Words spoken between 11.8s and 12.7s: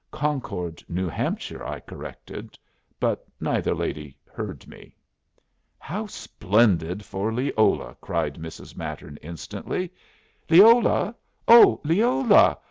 Leola!